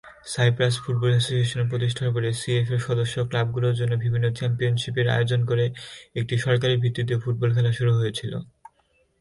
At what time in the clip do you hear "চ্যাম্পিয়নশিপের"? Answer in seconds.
4.37-5.07